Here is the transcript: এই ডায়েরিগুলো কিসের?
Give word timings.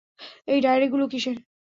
এই 0.47 0.59
ডায়েরিগুলো 0.61 1.05
কিসের? 1.07 1.37